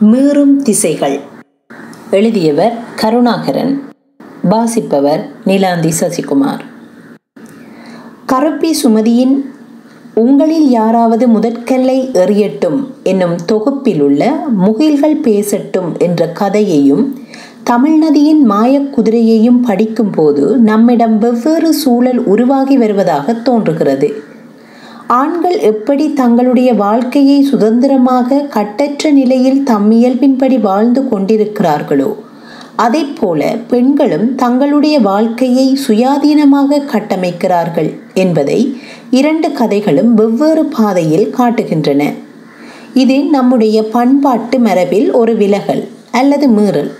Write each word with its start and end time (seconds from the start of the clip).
மீறும் 0.00 0.56
திசைகள். 0.56 1.20
எழுதியவர் 2.10 2.72
கருணாகரன். 2.96 3.82
வாசிப்பவர் 4.42 5.28
நிலாந்தி 5.46 5.92
சசிகுமார். 6.00 6.58
கருப்பி 8.26 8.76
சுமதியின் 8.82 9.44
உங்களில் 10.14 10.70
யாராவது 10.70 11.28
முதற்கல்லை 11.28 12.10
எறியட்டும் 12.12 12.84
என்னும் 13.02 13.44
தொகுப்பில் 13.46 14.00
உள்ள 14.00 14.46
முகில்கள் 14.64 15.20
பேசட்டும் 15.22 15.98
என்ற 15.98 16.28
கதையையும் 16.28 17.18
தமிழ்நதியின் 17.66 18.42
மாயக் 18.44 18.98
குதிரையையும் 18.98 19.62
படிக்கும்போது 19.62 20.56
நம்மிடம் 20.56 21.18
வெவ்வேறு 21.18 21.72
சூழல் 21.72 22.24
உருவாகி 22.24 22.78
வருவதாக 22.78 23.32
தோன்றுகிறது. 23.32 24.22
ஆண்கள் 25.16 25.58
எப்படி 25.58 26.12
தங்களுடைய 26.12 26.74
வாழ்க்கையை 26.74 27.42
சுதந்திரமாக 27.42 28.40
கட்டற்ற 28.40 29.10
நிலையில் 29.10 29.62
தம்மியல்பின்படி 29.66 30.60
வாழ்ந்து 30.60 31.02
கொண்டிருக்கிறார்களோ 31.02 32.14
அதே 32.76 33.04
போல 33.20 33.56
பெண்களும் 33.68 34.34
தங்களுடைய 34.34 35.00
வாழ்க்கையை 35.00 35.78
சுயாதீனமாக 35.86 36.80
கட்டமைக்கிறார்கள் 36.92 37.90
என்பதை 38.14 38.78
இரண்டு 39.10 39.52
கதைகளும் 39.52 40.14
வெவ்வேறு 40.14 40.64
பாதையில் 40.64 41.34
காட்டுகின்றன. 41.38 42.14
இது 42.94 43.24
நம்முடைய 43.24 43.82
பண்பாட்டு 43.82 44.58
மரபில் 44.58 45.12
ஒரு 45.12 45.36
விலகல் 45.36 45.88
அல்லது 46.10 46.48
மீறல். 46.48 46.92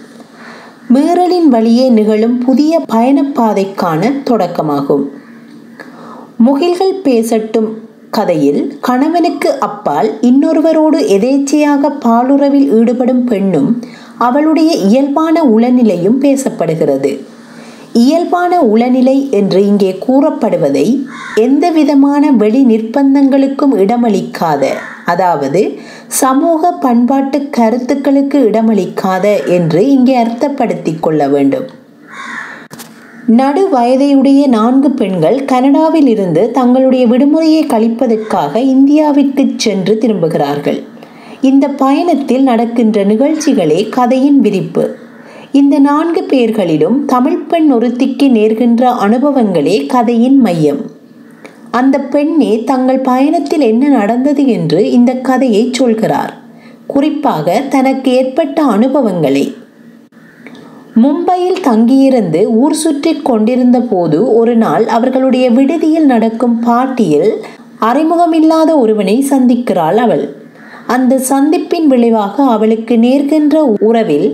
மீறலின் 0.94 1.48
வழியே 1.48 1.88
நிகழும் 1.88 2.38
புதிய 2.38 2.80
பயணப்பாதைக்கான 2.88 4.12
தொடக்கமாகும். 4.30 5.04
முகில்கள் 6.46 6.96
பேசட்டும் 7.04 7.86
கதையில் 8.10 8.78
கணவனுக்கு 8.80 9.58
அப்பால் 9.58 10.08
இன்னொருவரோடு 10.20 10.98
எதேச்சையாக 11.16 11.90
பாலுறவில் 12.04 12.68
ஈடுபடும் 12.78 13.24
பெண்ணும் 13.24 13.70
அவளுடைய 14.18 14.70
இயல்பான 14.86 15.42
உளநிலையும் 15.44 16.18
பேசப்படுகிறது. 16.24 17.10
இயல்பான 17.92 18.60
உளநிலை 18.72 19.30
என்று 19.30 19.66
இங்கே 19.66 19.98
கூறப்படுவதை 20.06 20.86
எந்த 21.34 21.70
விதமான 21.70 22.30
வெளி 22.30 22.62
நிர்பந்தங்களுக்கும் 22.64 23.74
இடமளிக்காத 23.78 24.72
அதாவது 25.04 25.62
சமூக 26.06 26.70
பண்பாட்டு 26.84 27.40
கருத்துக்களுக்கு 27.50 28.40
இடமளிக்காத 28.50 29.26
என்று 29.46 29.82
இங்கே 29.88 30.16
அர்த்தப்படுத்திக் 30.24 31.00
கொள்ள 31.00 31.28
வேண்டும். 31.28 31.68
நடு 33.30 33.68
வயதையுடைய 33.72 34.46
நான்கு 34.46 34.90
பெண்கள் 34.90 35.44
கனடாவில் 35.44 36.06
இருந்து 36.06 36.50
தங்களுடைய 36.50 37.06
விடுமுறையை 37.06 37.66
கழிப்பதற்காக 37.66 38.58
இந்தியாவிற்கு 38.58 39.52
சென்று 39.56 39.98
திரும்புகிறார்கள். 40.00 40.82
இந்த 41.40 41.68
பயணத்தில் 41.68 42.42
நடக்கின்ற 42.42 43.04
நிகழ்ச்சிகளே 43.04 43.88
கதையின் 43.88 44.40
விரிப்பு. 44.40 44.94
இந்த 45.52 45.78
நான்கு 45.78 46.26
பேர்களிலும் 46.30 47.04
தமிழ் 47.04 47.38
பெண் 47.38 47.72
ஒருத்திக்கு 47.72 48.28
நேர்கின்ற 48.28 48.92
அனுபவங்களே 49.06 49.86
கதையின் 49.86 50.40
மையம். 50.40 50.80
அந்த 51.70 51.98
பெண்ணே 51.98 52.64
தங்கள் 52.64 52.98
பயணத்தில் 52.98 53.60
என்ன 53.60 53.88
நடந்தது 53.88 54.46
என்று 54.46 54.90
இந்த 54.90 55.12
கதையை 55.12 55.68
சொல்கிறார். 55.72 56.36
குறிப்பாக 56.86 57.62
தனக்கு 57.68 58.12
ஏற்பட்ட 58.12 58.62
அனுபவங்களை. 58.62 59.54
மும்பையில் 61.02 61.58
தங்கியிருந்து 61.60 62.40
ஊர் 62.60 62.76
சுற்றி 62.82 63.12
கொண்டிருந்த 63.28 63.78
போது 63.90 64.18
ஒரு 64.34 64.54
நாள் 64.56 64.84
அவர்களுடைய 64.86 65.46
விடுதியில் 65.50 66.06
நடக்கும் 66.06 66.56
பாட்டியில் 66.66 67.30
அறிமுகமில்லாத 67.80 68.70
ஒருவனை 68.78 69.16
சந்திக்கிறாள் 69.30 69.98
அவள். 70.04 70.24
அந்த 70.86 71.20
சந்திப்பின் 71.30 71.86
விளைவாக 71.86 72.44
அவளுக்கு 72.54 72.96
நேர்கின்ற 72.96 73.56
உறவில் 73.88 74.28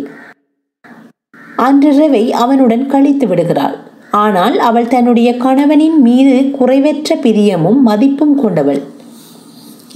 அன்றிரவை 1.66 2.24
அவனுடன் 2.42 2.86
கழித்து 2.86 3.26
விடுகிறாள். 3.26 3.76
ஆனால் 4.24 4.56
அவள் 4.68 4.92
தன்னுடைய 4.94 5.30
கணவனின் 5.36 5.98
மீது 6.00 6.36
குறைவற்ற 6.58 7.16
பிரியமும் 7.22 7.80
மதிப்பும் 7.82 8.36
கொண்டவள். 8.42 8.82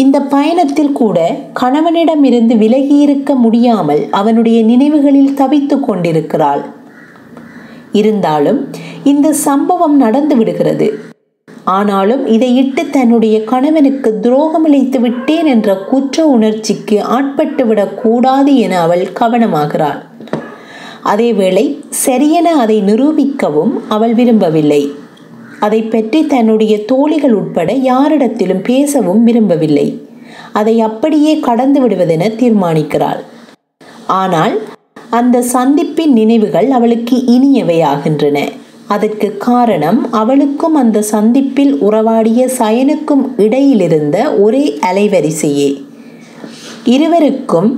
இந்த 0.03 0.21
பயணத்தில் 0.21 0.93
கூட 0.93 1.37
கணவனிடமிருந்து 1.53 2.55
விலகியிருக்க 2.55 3.35
முடியாமல் 3.35 4.03
அவனுடைய 4.11 4.63
நினைவுகளில் 4.63 5.35
தவித்து 5.35 5.81
கொண்டிருக்கிறாள். 5.81 6.63
இருந்தாலும் 7.93 8.67
இந்த 9.05 9.33
சம்பவம் 9.33 9.97
நடந்து 9.97 10.37
விடுகிறது. 10.37 10.99
ஆனாலும் 11.65 12.27
இதையிட்டு 12.27 12.91
தன்னுடைய 12.91 13.45
கணவனுக்கு 13.45 14.21
துரோகம் 14.21 14.67
இழைத்து 14.67 15.01
விட்டேன் 15.01 15.47
என்ற 15.47 15.77
குற்ற 15.77 16.27
உணர்ச்சிக்கு 16.27 17.03
ஆட்பட்டு 17.03 17.67
விடக்கூடாது 17.67 18.57
என 18.57 18.81
அவள் 18.81 19.07
கவனமாகிறாள். 19.21 20.01
அதேவேளை 21.05 21.79
சரியென 22.07 22.57
அதை 22.65 22.83
நிரூபிக்கவும் 22.83 23.75
அவள் 23.89 24.15
விரும்பவில்லை. 24.15 24.98
அதை 25.61 25.81
பற்றி 25.83 26.27
தன்னுடைய 26.27 26.75
தோழிகள் 26.85 27.33
உட்பட 27.33 27.73
யாரிடத்திலும் 27.73 28.63
பேசவும் 28.63 29.23
விரும்பவில்லை. 29.25 29.87
அதை 30.53 30.75
அப்படியே 30.81 31.33
கடந்து 31.41 31.79
விடுவதென 31.81 32.25
தீர்மானிக்கிறாள். 32.41 33.21
ஆனால் 34.07 34.55
அந்த 35.11 35.45
சந்திப்பின் 35.53 36.13
நினைவுகள் 36.21 36.69
அவளுக்கு 36.71 37.17
இனியவையாகின்றன 37.37 38.39
அதற்கு 38.87 39.29
காரணம் 39.37 39.99
அவளுக்கும் 40.13 40.75
அந்த 40.75 40.99
சந்திப்பில் 41.03 41.75
உறவாடிய 41.83 42.43
சயனுக்கும் 42.59 43.25
இடையிலிருந்த 43.37 44.17
ஒரே 44.41 44.65
அலைவரிசையே. 44.91 45.71
இருவருக்கும் 46.85 47.71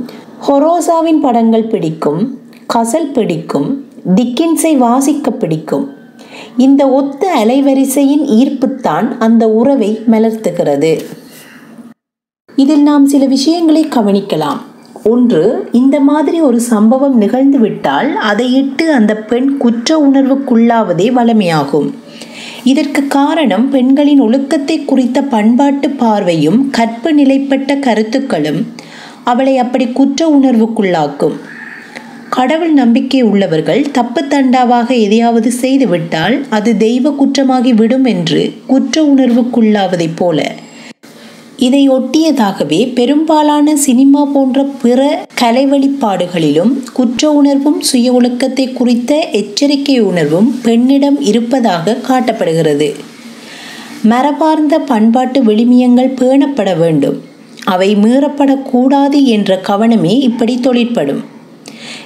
ஹொரோசாவின் 0.48 1.22
படங்கள் 1.22 1.70
பிடிக்கும் 1.72 2.20
கசல் 2.74 3.10
பிடிக்கும் 3.12 3.68
டிக்கின்ஸை 4.14 4.74
வாசிக்க 4.76 5.30
பிடிக்கும் 5.30 5.86
இந்த 6.56 6.88
ஒத்த 6.88 7.32
அலைவரிசையின் 7.44 8.24
ஈர்ப்புத்தான் 8.24 9.18
அந்த 9.18 9.48
உறவை 9.50 10.00
மலர்த்துகிறது. 10.10 11.04
இதில் 12.56 12.82
நாம் 12.82 13.06
சில 13.06 13.26
விஷயங்களை 13.26 13.84
கவனிக்கலாம். 13.84 14.58
ஒன்று 15.04 15.68
இந்த 15.72 16.00
மாதிரி 16.00 16.40
ஒரு 16.40 16.60
சம்பவம் 16.60 17.20
நிகழ்ந்துவிட்டால் 17.20 18.16
அதையிட்டு 18.32 18.82
அந்த 18.82 19.16
பெண் 19.16 19.56
குற்ற 19.56 20.10
உணர்வுக்குள்ளாவதே 20.10 21.12
வளமையாகும். 21.12 21.90
இதற்கு 22.64 23.06
காரணம் 23.06 23.70
பெண்களின் 23.70 24.20
ஒழுக்கத்தை 24.20 24.84
குறித்த 24.84 25.22
பண்பாட்டு 25.22 25.90
பார்வையும் 25.90 26.70
கற்பு 26.70 27.12
நிலைப்பட்ட 27.12 27.76
கருத்துக்களும் 27.76 28.66
அவளை 29.24 29.58
அப்படி 29.58 29.86
குற்ற 29.86 30.38
உணர்வுக்குள்ளாக்கும். 30.40 31.32
கடவுள் 32.30 32.72
நம்பிக்கை 32.72 33.22
உள்ளவர்கள் 33.22 33.90
தப்பு 33.90 34.24
தண்டாவாக 34.24 34.88
எதையாவது 35.00 35.52
செய்துவிட்டால் 35.60 36.46
அது 36.48 36.76
தெய்வ 36.76 37.10
குற்றமாகி 37.10 37.72
விடும் 37.72 38.04
என்று 38.04 38.52
குற்ற 38.66 39.02
உணர்வுக்குள்ளாவதைப் 39.02 40.16
போல. 40.16 40.54
இதை 41.56 41.90
ஒட்டியதாகவே 41.90 42.92
பெரும்பாலான 42.92 43.76
சினிமா 43.76 44.24
போன்ற 44.24 44.62
பிற 44.82 45.24
கலை 45.34 45.66
வழிபாடுகளிலும் 45.66 46.72
குற்ற 46.92 47.32
உணர்வும் 47.32 47.80
சுய 47.80 48.12
ஒழுக்கத்தை 48.12 48.72
குறித்த 48.72 49.18
எச்சரிக்கை 49.32 50.00
உணர்வும் 50.00 50.60
பெண்ணிடம் 50.62 51.20
இருப்பதாக 51.20 51.96
காட்டப்படுகிறது. 52.08 52.94
மரபார்ந்த 54.02 54.78
பண்பாட்டு 54.78 55.44
விளிமியங்கள் 55.44 56.16
பேணப்பட 56.20 56.78
வேண்டும். 56.78 57.20
அவை 57.64 57.96
மீறப்படக்கூடாது 57.96 59.24
என்ற 59.24 59.60
கவனமே 59.68 60.18
இப்படி 60.20 60.60
தொழிற்படும். 60.60 61.38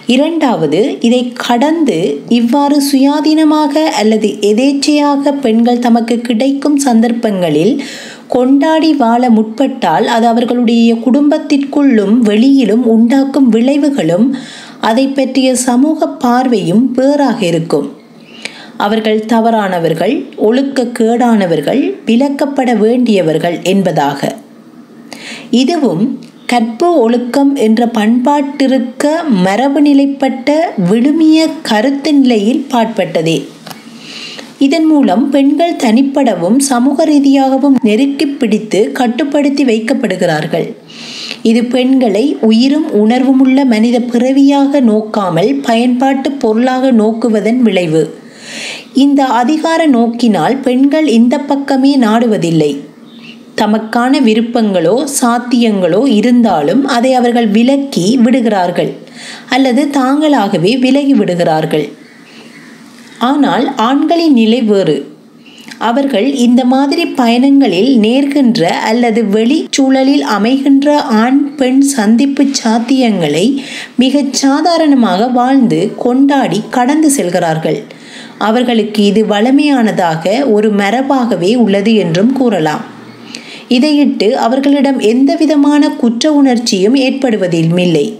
இரண்டாவது 0.07 0.99
இதை 1.01 1.33
கடந்து 1.33 2.23
இவ்வாறு 2.29 2.83
சுயாதீனமாக 2.93 3.85
அல்லது 3.85 4.29
எதேச்சையாக 4.29 5.33
பெண்கள் 5.33 5.79
தமக்கு 5.79 6.19
கிடைக்கும் 6.19 6.77
சந்தர்ப்பங்களில் 6.77 7.83
கொண்டாடி 8.29 8.93
வாழ 8.95 9.31
முற்பட்டால் 9.31 10.05
அது 10.05 10.27
அவர்களுடைய 10.27 10.95
குடும்பத்திற்குள்ளும் 10.95 12.19
வெளியிலும் 12.19 12.87
உண்டாக்கும் 12.87 13.53
விளைவுகளும் 13.53 14.33
அதை 14.81 15.07
பற்றிய 15.09 15.55
சமூக 15.55 16.09
பார்வையும் 16.09 16.93
வேறாக 16.93 17.47
இருக்கும். 17.47 17.93
அவர்கள் 18.77 19.25
தவறானவர்கள் 19.25 20.27
ஒழுக்க 20.37 20.85
கேடானவர்கள் 20.85 21.95
விலக்கப்பட 22.07 22.79
வேண்டியவர்கள் 22.79 23.63
என்பதாக. 23.63 24.35
இதுவும் 25.51 26.19
கற்பு 26.47 26.99
ஒழுக்கம் 26.99 27.57
என்ற 27.57 27.87
பண்பாட்டிருக்க 27.87 29.05
மரபு 29.45 29.81
நிலைப்பட்ட 29.81 30.75
விழுமிய 30.91 31.47
கருத்து 31.63 32.15
நிலையில் 32.15 32.67
பாட்பட்டதே. 32.71 33.45
இதன் 34.59 34.85
மூலம் 34.85 35.31
பெண்கள் 35.31 35.75
தனிப்படவும் 35.75 36.59
சமூக 36.59 37.05
ரீதியாகவும் 37.05 37.77
நெருக்கி 37.83 38.27
பிடித்து 38.27 38.93
கட்டுப்படுத்தி 38.93 39.65
வைக்கப்படுகிறார்கள். 39.65 40.67
இது 41.43 41.65
பெண்களை 41.65 42.37
உயிரும் 42.41 42.89
உணர்வுமுள்ள 42.93 43.65
மனித 43.65 44.01
பிறவியாக 44.01 44.81
நோக்காமல் 44.81 45.63
பயன்பாட்டு 45.63 46.31
பொருளாக 46.33 46.93
நோக்குவதன் 46.93 47.61
விளைவு. 47.61 48.15
இந்த 48.93 49.25
அதிகார 49.25 49.87
நோக்கினால் 49.87 50.57
பெண்கள் 50.57 51.07
இந்த 51.07 51.39
பக்கமே 51.39 51.99
நாடுவதில்லை. 51.99 52.73
தமக்கான 53.61 54.21
விருப்பங்களோ 54.21 54.97
சாத்தியங்களோ 55.21 56.07
இருந்தாலும் 56.07 56.87
அதை 56.87 57.15
அவர்கள் 57.15 57.49
விலக்கி 57.49 58.07
விடுகிறார்கள் 58.17 58.93
அல்லது 59.49 59.89
தாங்களாகவே 59.99 60.79
விலகி 60.79 61.15
விடுகிறார்கள். 61.15 61.89
ஆனால் 63.19 63.67
ஆண்களின் 63.77 64.33
நிலை 64.33 64.63
வேறு. 64.63 65.13
அவர்கள் 65.79 66.27
இந்த 66.35 66.65
மாதிரி 66.65 67.05
பயணங்களில் 67.05 67.91
நேர்கின்ற 67.99 68.63
அல்லது 68.63 69.25
வெளிச்சூழலில் 69.25 70.25
அமைகின்ற 70.37 70.95
ஆண் 70.97 71.55
பெண் 71.55 71.81
சந்திப்பு 71.81 72.45
சாத்தியங்களை 72.63 73.47
மிகச் 73.97 74.33
சாதாரணமாக 74.33 75.27
வாழ்ந்து 75.27 75.93
கொண்டாடி 75.97 76.61
கடந்து 76.71 77.11
செல்கிறார்கள். 77.11 77.83
அவர்களுக்கு 78.39 79.05
இது 79.05 79.25
வளமையானதாக 79.25 80.51
ஒரு 80.51 80.71
மரபாகவே 80.75 81.57
உள்ளது 81.57 81.95
என்றும் 81.95 82.33
கூறலாம். 82.33 82.85
இதையிட்டு 83.69 84.31
அவர்களிடம் 84.31 85.01
எந்தவிதமான 85.01 85.91
குற்ற 85.91 86.33
உணர்ச்சியும் 86.33 86.95
ஏற்படுவதிலும் 86.95 87.79
இல்லை 87.79 88.19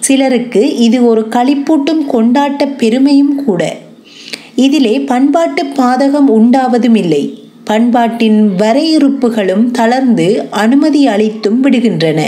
சிலருக்கு 0.00 0.76
இது 0.76 1.06
ஒரு 1.06 1.26
களிப்பூட்டும் 1.30 2.00
கொண்டாட்ட 2.12 2.76
பெருமையும் 2.76 3.44
கூட. 3.44 3.76
இதிலே 4.56 5.00
பண்பாட்டு 5.00 5.64
பாதகம் 5.64 6.28
உண்டாவதும் 6.28 6.96
இல்லை 6.96 7.38
பண்பாட்டின் 7.64 8.50
வரையறுப்புகளும் 8.58 9.70
தளர்ந்து 9.70 10.48
அனுமதி 10.50 11.06
அளித்தும் 11.06 11.64
விடுகின்றன. 11.64 12.20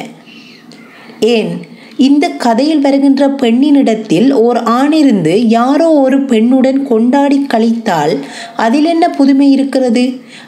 ஏன்? 1.21 1.73
இந்த 2.05 2.27
கதையில் 2.45 2.81
வருகின்ற 2.81 3.23
பெண்ணினிடத்தில் 3.43 4.31
ஓர் 4.45 4.59
ஆணிருந்து 4.79 5.35
யாரோ 5.55 5.89
ஒரு 6.05 6.19
பெண்ணுடன் 6.25 6.81
கொண்டாடி 6.83 7.39
கழித்தால் 7.49 8.15
அதில் 8.57 8.85
என்ன 8.85 9.05
புதுமை 9.11 9.49
இருக்கிறது? 9.51 10.05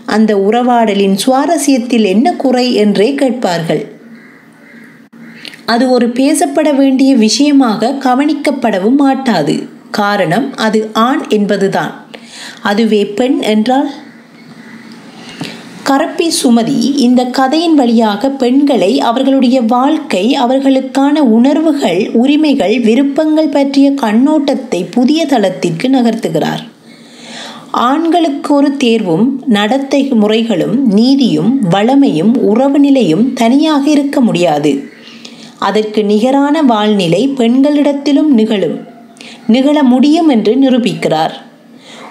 அந்த 0.06 0.32
உறவாடலின் 0.48 1.16
சுவாரஸ்யத்தில் 1.24 2.06
என்ன 2.06 2.32
குறை 2.42 2.66
என்றே 2.74 3.08
கேட்பார்கள். 3.14 3.84
அது 5.66 5.84
ஒரு 5.90 6.06
பேசப்பட 6.08 6.68
வேண்டிய 6.74 7.12
விஷயமாக 7.16 7.92
கவனிக்கப்படவும் 8.00 9.00
மாட்டாது. 9.04 9.54
காரணம் 9.90 10.48
அது 10.56 10.80
ஆண் 11.06 11.22
என்பதுதான். 11.28 11.92
அதுவே 12.62 13.02
பெண் 13.18 13.38
என்றால் 13.52 13.88
கரப்பி 15.88 16.28
சுமதி 16.42 16.78
இந்த 16.96 17.24
கதையின் 17.24 17.74
வழியாக 17.74 18.30
பெண்களை 18.30 19.00
அவர்களுடைய 19.00 19.62
வாழ்க்கை 19.62 20.36
அவர்களுக்கான 20.42 21.18
உணர்வுகள் 21.18 22.10
உரிமைகள் 22.12 22.80
விருப்பங்கள் 22.80 23.48
பற்றிய 23.48 23.90
கண்ணோட்டத்தை 23.90 24.86
புதிய 24.90 25.26
தளத்திற்கு 25.26 25.88
நகர்த்துகிறார். 25.88 26.62
ஆண்களுக்கு 27.70 28.54
ஒரு 28.54 28.76
தேர்வும் 28.76 29.42
நடத்தை 29.46 30.02
முறைகளும் 30.02 30.92
நீதியும் 30.92 31.60
வளமையும் 31.70 32.42
உறவு 32.42 32.78
நிலையும் 32.78 33.32
தனியாக 33.32 33.90
இருக்க 33.90 34.20
முடியாது. 34.20 34.88
அதற்கு 35.58 36.04
நிகரான 36.04 36.62
வாழ்நிலை 36.62 37.28
பெண்களிடத்திலும் 37.28 38.32
நிகழும். 38.32 38.78
நிகழ 39.46 39.82
முடியும் 39.82 40.28
என்று 40.28 40.54
நிரூபிக்கிறார். 40.54 41.44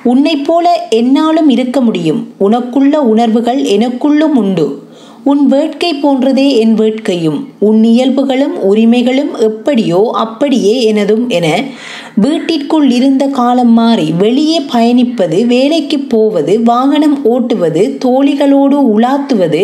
உன்னைப் 0.05 0.45
போல 0.45 0.87
என்னாலும் 0.89 1.49
இருக்க 1.49 1.81
முடியும். 1.81 2.33
உனக்குள்ள 2.39 2.95
உணர்வுகள் 2.95 3.61
எனக்குள்ளும் 3.61 4.33
உண்டு. 4.35 4.84
உன் 5.30 5.48
வேட்கை 5.48 5.94
போன்றதே 5.94 6.48
என் 6.57 6.74
வேட்கையும். 6.77 7.39
உன் 7.60 7.83
இயல்புகளும் 7.83 8.63
உரிமைகளும் 8.63 9.31
எப்படியோ 9.39 10.12
அப்படியே 10.13 10.83
எனதும் 10.83 11.30
என 11.30 11.48
வீட்டிற்குள் 12.16 12.89
இருந்த 12.89 13.27
காலம் 13.27 13.74
மாறி 13.74 14.12
வெளியே 14.18 14.60
பயணிப்பது 14.74 15.45
வேலைக்கு 15.45 16.00
போவது 16.00 16.62
வாகனம் 16.63 17.18
ஓட்டுவது 17.25 17.83
தோழிகளோடு 18.06 18.77
உலாத்துவது 18.95 19.63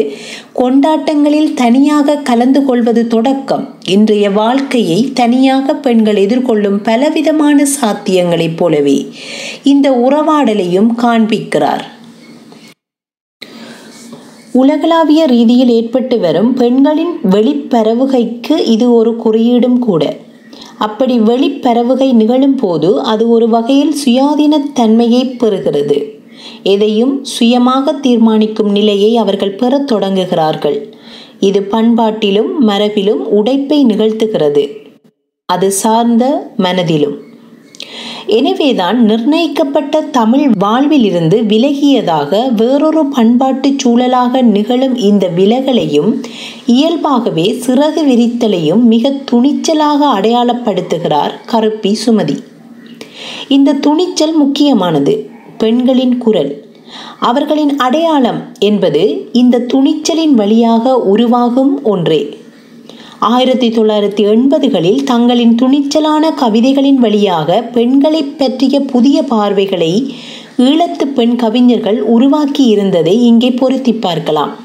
கொண்டாட்டங்களில் 0.56 1.54
தனியாக 1.54 2.18
கலந்து 2.18 2.66
கொள்வது 2.66 3.08
தொடக்கம். 3.08 3.66
இன்றைய 3.86 4.30
வாழ்க்கையை 4.30 5.00
தனியாக 5.14 5.76
பெண்கள் 5.76 6.16
எதிர்கொள்ளும் 6.16 6.84
பலவிதமான 6.84 7.66
சாத்தியங்களைப் 7.80 8.58
போலவே 8.58 9.00
இந்த 9.64 9.92
உறவாடலையும் 9.92 10.92
காண்பிக்கிறார். 10.98 11.88
உலகளாவிய 14.54 15.26
ரீதியில் 15.26 15.70
ஏற்பட்டு 15.70 16.20
வரும் 16.20 16.54
பெண்களின் 16.54 17.20
வெளிப்பரவுகைக்கு 17.30 18.58
இது 18.66 18.94
ஒரு 18.94 19.16
குறியீடும் 19.16 19.80
கூட. 19.80 20.18
அப்படி 20.78 21.20
வெளிப்பரவுகை 21.20 22.14
நிகழும் 22.14 22.56
போது 22.56 23.02
அது 23.02 23.30
ஒரு 23.30 23.50
வகையில் 23.50 23.96
சுயாதீனத்தன்மையை 24.06 25.24
பெறுகிறது. 25.38 26.20
எதையும் 26.64 27.24
சுயமாக 27.24 27.94
தீர்மானிக்கும் 27.94 28.72
நிலையை 28.72 29.18
அவர்கள் 29.18 29.56
பெறத் 29.56 29.92
தொடங்குகிறார்கள். 29.92 30.94
இது 31.40 31.68
பண்பாட்டிலும் 31.72 32.52
மரபிலும் 32.60 33.24
உடைப்பை 33.36 33.86
நிகழ்த்துகிறது. 33.86 34.68
அது 35.46 35.72
சார்ந்த 35.72 36.52
மனதிலும். 36.58 37.30
எனவேதான் 38.26 39.04
நிர்ணயிக்கப்பட்ட 39.04 40.02
தமிழ் 40.02 40.50
வாழ்விலிருந்து 40.60 41.44
விலகியதாக 41.44 42.52
வேறொரு 42.56 43.06
பண்பாட்டு 43.06 43.74
சூழலாக 43.78 44.42
நிகழும் 44.42 44.96
இந்த 44.96 45.30
விலகலையும் 45.38 46.24
இயல்பாகவே 46.66 47.62
சிறகு 47.68 48.02
விரித்தலையும் 48.08 48.80
மிக 48.80 49.14
துணிச்சலாக 49.32 50.06
அடையாளப்படுத்துகிறார் 50.20 51.32
கருப்பி 51.46 51.98
சுமதி. 52.06 52.38
இந்த 53.48 53.74
துணிச்சல் 53.74 54.36
முக்கியமானது 54.36 55.30
பெண்களின் 55.58 56.18
குரல். 56.18 56.66
அவர்களின் 57.20 57.78
அடையாளம் 57.78 58.42
என்பது 58.60 59.30
இந்த 59.32 59.60
துணிச்சலின் 59.60 60.34
வழியாக 60.34 60.98
உருவாகும் 60.98 61.84
ஒன்றே. 61.84 62.40
ஆயிரத்தி 63.28 63.68
தொள்ளாயிரத்தி 63.70 64.24
எண்பதுகளில் 64.34 65.04
தங்களின் 65.04 65.56
துணிச்சலான 65.56 66.32
கவிதைகளின் 66.32 66.96
வழியாக 66.96 67.62
பெண்களை 67.62 68.24
பற்றிய 68.24 68.80
புதிய 68.80 69.24
பார்வைகளை 69.24 70.16
ஈழத்து 70.58 71.06
பெண் 71.16 71.36
கவிஞர்கள் 71.36 72.02
உருவாக்கி 72.02 72.64
இருந்ததை 72.64 73.24
இங்கே 73.24 73.52
பொருத்தி 73.52 73.94
பார்க்கலாம். 73.94 74.56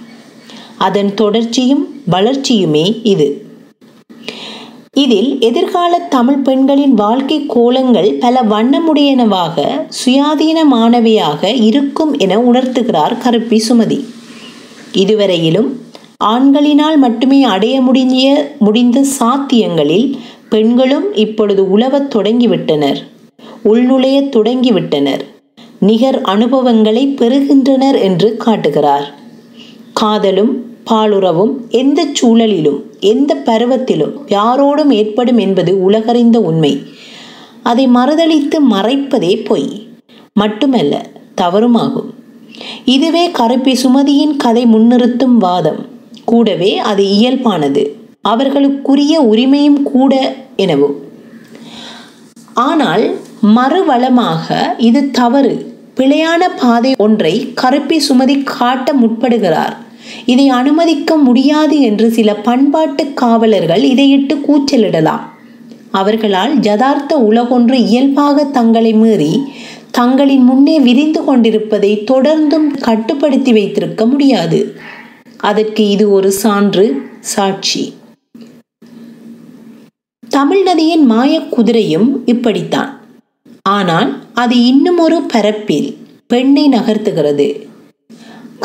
அதன் 0.78 1.14
தொடர்ச்சியும் 1.14 1.88
வளர்ச்சியுமே 2.10 3.00
இது. 3.02 3.46
இதில் 4.92 5.40
எதிர்கால 5.40 5.98
தமிழ் 5.98 6.42
பெண்களின் 6.42 6.94
வாழ்க்கை 6.94 7.46
கோலங்கள் 7.46 8.12
பல 8.12 8.42
வண்ணமுடையனவாக 8.42 9.66
சுயாதீனமானவையாக 10.04 11.62
இருக்கும் 11.62 12.18
என 12.18 12.38
உணர்த்துகிறார் 12.38 13.18
கருப்பி 13.18 13.62
சுமதி. 13.68 14.04
இதுவரையிலும் 14.92 15.84
ஆண்களினால் 16.24 16.96
மட்டுமே 16.96 17.42
அடைய 17.42 17.80
முடிய 17.80 18.52
முடிந்த 18.58 19.04
சாத்தியங்களில் 19.18 20.16
பெண்களும் 20.48 21.14
இப்பொழுது 21.14 21.78
உழவத் 21.78 22.16
தொடங்கிவிட்டனர். 22.16 22.96
உள்நுழைய 23.64 24.28
தொடங்கிவிட்டனர். 24.28 25.20
நிகர் 25.78 26.22
அனுபவங்களை 26.22 27.06
பெறுகின்றனர் 27.06 27.98
என்று 27.98 28.36
காட்டுகிறார். 28.36 29.14
காதலும் 29.92 30.64
பாலுறவும் 30.90 31.52
எந்த 31.68 32.06
சூழலிலும் 32.22 32.82
எந்த 33.00 33.34
பருவத்திலும் 33.34 34.12
யாரோடும் 34.26 34.90
ஏற்படும் 34.90 35.38
என்பது 35.38 35.90
உலகறிந்த 35.90 36.36
உண்மை. 36.36 36.82
அதை 37.62 37.88
மறுதளித்து 37.88 38.56
மறைப்பதே 38.70 39.44
பொய். 39.44 39.86
மட்டுமல்ல 40.32 41.06
தவறுமாகும். 41.36 42.10
இதுவே 42.84 43.30
கருப்பி 43.30 43.72
சுமதியின் 43.72 44.36
கதை 44.36 44.64
முன்னிறுத்தும் 44.64 45.36
வாதம். 45.38 45.94
கூடவே 46.30 46.72
அது 46.90 47.04
இயல்பானது. 47.18 47.82
அவர்களுக்குரிய 48.28 49.14
உரிமையும் 49.32 49.80
கூட 49.94 50.12
எனவும். 50.56 50.96
ஆனால் 52.68 53.04
மறுவளமாக 53.56 54.58
இது 54.88 55.00
தவறு. 55.20 55.54
பிழையான 55.96 56.42
பாதை 56.60 56.90
ஒன்றை 56.98 57.34
கருப்பி 57.54 57.98
சுமதி 58.08 58.36
காட்ட 58.56 58.94
முற்படுகிறார். 59.02 59.76
இதை 60.26 60.48
அனுமதிக்க 60.58 61.16
முடியாது 61.28 61.76
என்று 61.80 62.10
சில 62.10 62.30
பண்பாட்டு 62.48 63.04
காவலர்கள் 63.14 63.84
இதையிட்டு 63.92 64.36
கூச்சலிடலாம். 64.48 65.24
அவர்களால் 65.90 66.54
யதார்த்த 66.62 67.16
உலகொன்று 67.30 67.76
இயல்பாக 67.84 68.44
தங்களை 68.56 68.92
மீறி 69.02 69.32
தங்களின் 69.90 70.42
முன்னே 70.42 70.74
விரிந்து 70.80 71.20
கொண்டிருப்பதை 71.24 71.92
தொடர்ந்தும் 72.10 72.68
கட்டுப்படுத்தி 72.80 73.52
வைத்திருக்க 73.52 74.02
முடியாது. 74.06 74.60
அதற்கு 75.36 75.88
இது 75.88 76.10
ஒரு 76.10 76.32
சான்று 76.32 76.84
சாட்சி. 77.20 77.84
தமிழ் 80.28 80.62
நதியின் 80.62 81.04
மாய 81.04 81.32
குதிரையும் 81.40 82.08
இப்படித்தான். 82.24 82.90
ஆனால் 83.62 84.10
அது 84.34 84.56
இன்னும் 84.64 84.98
ஒரு 84.98 85.18
பரப்பில் 85.22 85.88
பெண்ணை 86.26 86.68
நகர்த்துகிறது. 86.68 87.48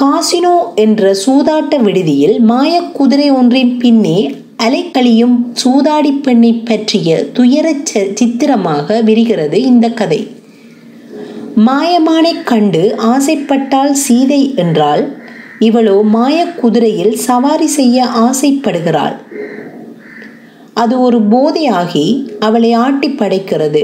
காசினோ 0.01 0.55
என்ற 0.75 1.13
சூதாட்ட 1.25 1.81
விடுதியில் 1.81 2.39
மாய 2.39 2.73
குதிரை 2.99 3.29
ஒன்றின் 3.31 3.77
பின்னே 3.77 4.19
அலைக்கழியும் 4.65 5.37
சூதாடி 5.53 6.11
பெண்ணை 6.11 6.53
பற்றிய 6.53 7.23
துயர 7.33 7.67
சித்திரமாக 8.19 9.01
விரிகிறது 9.07 9.61
இந்த 9.61 9.89
கதை. 9.89 10.21
மாயமானை 11.65 12.33
கண்டு 12.43 12.95
ஆசைப்பட்டால் 13.13 13.95
சீதை 14.03 14.41
என்றால் 14.55 15.03
இவளோ 15.65 15.95
மாய 16.03 16.37
குதிரையில் 16.61 17.15
சவாரி 17.15 17.67
செய்ய 17.67 18.05
ஆசைப்படுகிறாள். 18.05 19.15
அது 20.73 20.95
ஒரு 21.01 21.19
போதையாகி 21.31 22.05
அவளை 22.39 22.73
ஆட்டி 22.73 23.09
படைக்கிறது. 23.09 23.83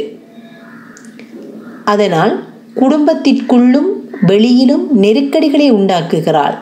அதனால் 1.85 2.33
குடும்பத்திற்குள்ளும் 2.75 3.89
வெளியிலும் 4.21 4.85
நெருக்கடிகளை 5.03 5.67
உண்டாக்குகிறாள். 5.71 6.55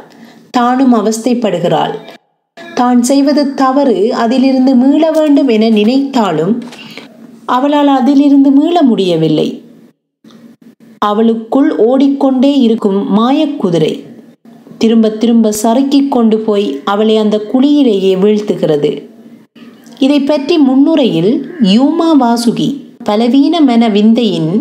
தானும் 0.50 0.94
அவஸ்தைப்படுகிறாள். 0.94 1.94
தான் 2.80 3.02
செய்வது 3.04 3.54
தவறு 3.54 4.14
அதிலிருந்து 4.14 4.76
மீள 4.76 5.12
வேண்டும் 5.12 5.48
என 5.48 5.70
நினைத்தாலும் 5.70 6.54
அவளால் 7.46 7.88
அதிலிருந்து 7.88 8.52
மீள 8.52 8.76
முடியவில்லை. 8.82 9.48
அவளுக்குள் 10.98 11.70
ஓடிக்கொண்டே 11.76 12.52
இருக்கும் 12.60 13.00
மாயக்குதிரை 13.18 13.94
திரும்ப 14.78 15.10
திரும்ப 15.10 15.52
சறுக்கிக் 15.52 16.12
கொண்டு 16.12 16.38
போய் 16.38 16.80
அவளை 16.84 17.18
அந்த 17.18 17.38
குழியிலேயே 17.52 18.14
வீழ்த்துகிறது. 18.16 18.92
இதை 20.00 20.20
பற்றி 20.20 20.58
முன்னுரையில் 20.58 21.34
யூமா 21.76 22.10
வாசுகி 22.20 22.70
பலவீனமென 23.10 23.92
விந்தையின் 23.92 24.52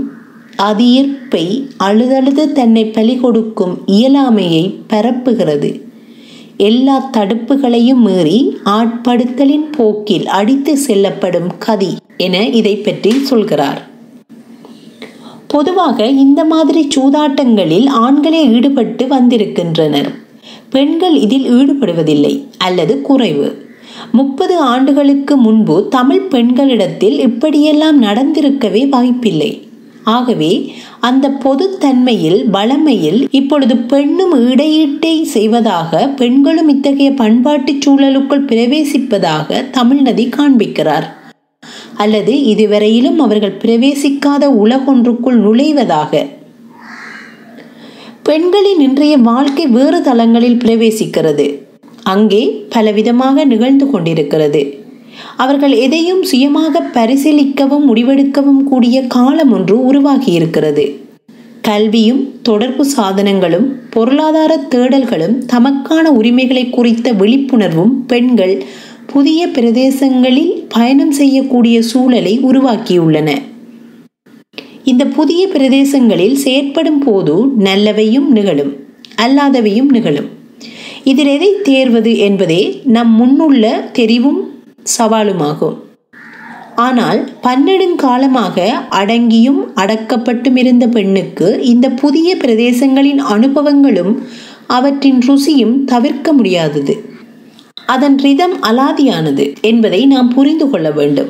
அதீர்ப்பை 0.62 1.46
அழுதழுது 1.86 2.52
தன்னை 2.52 2.84
பலி 2.86 3.16
கொடுக்கும் 3.16 3.74
இயலாமையை 3.86 4.64
பரப்புகிறது. 4.92 5.70
எல்லா 6.56 7.10
தடுப்புகளையும் 7.16 8.02
மீறி 8.06 8.38
ஆட்படுத்தலின் 8.64 9.66
போக்கில் 9.76 10.26
அடித்து 10.26 10.76
செல்லப்படும் 10.76 11.50
கதி 11.58 11.92
என 12.16 12.48
இதை 12.48 12.76
பற்றி 12.76 13.12
சொல்கிறார். 13.30 13.80
பொதுவாக 15.54 16.06
இந்த 16.06 16.44
மாதிரி 16.44 16.88
சூதாட்டங்களில் 16.94 17.88
ஆண்களே 18.04 18.40
ஈடுபட்டு 18.52 19.06
வந்திருக்கின்றனர். 19.06 20.10
பெண்கள் 20.70 21.16
இதில் 21.16 21.46
ஈடுபடுவதில்லை 21.50 22.34
அல்லது 22.58 23.00
குறைவு. 23.00 23.48
முப்பது 24.12 24.58
ஆண்டுகளுக்கு 24.58 25.36
முன்பு 25.36 25.86
தமிழ் 25.88 26.26
பெண்களிடத்தில் 26.30 27.18
இப்படியெல்லாம் 27.18 28.02
நடந்திருக்கவே 28.02 28.88
வாய்ப்பில்லை. 28.88 29.50
ஆகவே 30.04 30.74
அந்த 31.00 31.30
பொதுத்தன்மையில் 31.44 32.40
வளமையில் 32.50 33.28
இப்பொழுது 33.30 33.76
பெண்ணும் 33.76 34.34
இடையீட்டை 34.50 35.22
செய்வதாக 35.22 36.08
பெண்களும் 36.08 36.68
இத்தகைய 36.68 37.10
பண்பாட்டுச் 37.10 37.82
சூழலுக்குள் 37.86 38.46
பிரவேசிப்பதாக 38.50 39.70
தமிழ்நதி 39.70 40.28
காண்பிக்கிறார். 40.36 41.08
அல்லது 41.94 42.44
இதுவரையிலும் 42.44 43.18
அவர்கள் 43.18 43.58
பிரவேசிக்காத 43.64 44.44
உலகொன்றுக்குள் 44.64 45.38
நுழைவதாக. 45.40 46.26
பெண்களின் 48.22 48.80
இன்றைய 48.80 49.16
வாழ்க்கை 49.16 49.66
வேறு 49.66 50.02
தளங்களில் 50.02 50.58
பிரவேசிக்கிறது. 50.58 51.60
அங்கே 52.02 52.66
பலவிதமாக 52.68 53.44
நிகழ்ந்து 53.44 53.90
கொண்டிருக்கிறது. 53.90 54.82
அவர்கள் 55.36 55.74
எதையும் 55.76 56.22
சுயமாக 56.22 56.80
பரிசீலிக்கவும் 56.80 57.88
முடிவெடுக்கவும் 57.88 58.62
கூடிய 58.64 59.06
காலம் 59.06 59.52
ஒன்று 59.52 59.84
உருவாகி 59.84 60.32
இருக்கிறது 60.32 61.02
கல்வியும் 61.62 62.40
தொடர்பு 62.42 62.86
சாதனங்களும் 62.96 63.72
பொருளாதார 63.90 64.66
தேடல்களும் 64.70 65.36
தமக்கான 65.52 66.02
உரிமைகளை 66.02 66.70
குறித்த 66.70 67.12
விழிப்புணர்வும் 67.12 67.92
பெண்கள் 68.06 68.64
புதிய 69.06 69.46
பிரதேசங்களில் 69.46 70.54
பயணம் 70.68 71.10
செய்யக்கூடிய 71.10 71.82
சூழலை 71.82 72.40
உருவாக்கியுள்ளன. 72.40 73.30
இந்த 74.84 75.04
புதிய 75.06 75.48
பிரதேசங்களில் 75.52 76.34
செயற்படும் 76.34 76.98
போது 76.98 77.46
நல்லவையும் 77.58 78.28
நிகழும் 78.28 78.72
அல்லாதவையும் 79.22 79.90
நிகழும். 79.90 80.28
இதில் 81.04 81.26
எதை 81.26 81.50
தேர்வது 81.62 82.16
என்பதே 82.16 82.80
நம் 82.84 83.12
முன்னுள்ள 83.20 83.70
தெரிவும் 83.92 84.40
சவாலுமாகும். 84.98 85.76
ஆனால் 86.74 87.20
பன்னெடுங்காலமாக 87.42 88.66
அடங்கியும் 88.90 89.60
அடக்கப்பட்டும் 89.74 90.56
இருந்த 90.56 90.86
பெண்ணுக்கு 90.86 91.60
இந்த 91.62 91.88
புதிய 91.90 92.36
பிரதேசங்களின் 92.36 93.20
அனுபவங்களும் 93.34 94.14
அவற்றின் 94.66 95.20
ருசியும் 95.28 95.84
தவிர்க்க 95.84 96.32
முடியாதது. 96.32 97.12
அதன் 97.86 98.18
ரிதம் 98.18 98.62
அலாதியானது 98.62 99.54
என்பதை 99.60 100.06
நாம் 100.06 100.28
புரிந்து 100.28 100.70
கொள்ள 100.70 100.90
வேண்டும். 100.90 101.28